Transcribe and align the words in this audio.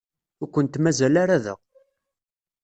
Ur 0.41 0.49
kent-mazal 0.53 1.15
ara 1.23 1.37
da. 1.43 1.55